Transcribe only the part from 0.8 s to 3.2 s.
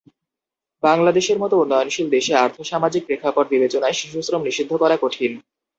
বাংলাদেশের মতো উন্নয়নশীল দেশে আর্থসামাজিক